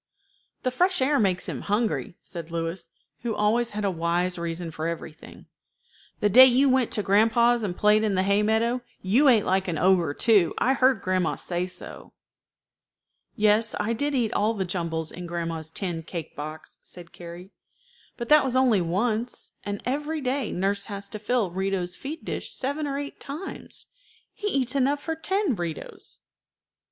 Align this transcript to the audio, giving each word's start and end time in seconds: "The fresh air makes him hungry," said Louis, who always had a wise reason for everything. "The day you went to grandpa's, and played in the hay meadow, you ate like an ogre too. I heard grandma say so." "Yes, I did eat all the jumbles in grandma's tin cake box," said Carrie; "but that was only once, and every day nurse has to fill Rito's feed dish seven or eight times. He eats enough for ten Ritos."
"The 0.63 0.71
fresh 0.71 0.99
air 0.99 1.19
makes 1.19 1.47
him 1.47 1.61
hungry," 1.61 2.17
said 2.23 2.49
Louis, 2.49 2.89
who 3.21 3.35
always 3.35 3.69
had 3.69 3.85
a 3.85 3.91
wise 3.91 4.39
reason 4.39 4.71
for 4.71 4.87
everything. 4.87 5.45
"The 6.21 6.27
day 6.29 6.47
you 6.47 6.69
went 6.69 6.89
to 6.93 7.03
grandpa's, 7.03 7.61
and 7.61 7.77
played 7.77 8.03
in 8.03 8.15
the 8.15 8.23
hay 8.23 8.41
meadow, 8.41 8.81
you 9.03 9.27
ate 9.27 9.45
like 9.45 9.67
an 9.67 9.77
ogre 9.77 10.15
too. 10.15 10.55
I 10.57 10.73
heard 10.73 11.03
grandma 11.03 11.35
say 11.35 11.67
so." 11.67 12.13
"Yes, 13.35 13.75
I 13.79 13.93
did 13.93 14.15
eat 14.15 14.33
all 14.33 14.55
the 14.55 14.65
jumbles 14.65 15.11
in 15.11 15.27
grandma's 15.27 15.69
tin 15.69 16.01
cake 16.01 16.35
box," 16.35 16.79
said 16.81 17.11
Carrie; 17.11 17.51
"but 18.17 18.27
that 18.29 18.43
was 18.43 18.55
only 18.55 18.81
once, 18.81 19.53
and 19.63 19.83
every 19.85 20.19
day 20.19 20.51
nurse 20.51 20.85
has 20.85 21.09
to 21.09 21.19
fill 21.19 21.51
Rito's 21.51 21.95
feed 21.95 22.25
dish 22.25 22.51
seven 22.55 22.87
or 22.87 22.97
eight 22.97 23.19
times. 23.19 23.85
He 24.33 24.47
eats 24.47 24.73
enough 24.73 25.03
for 25.03 25.15
ten 25.15 25.55
Ritos." 25.55 26.21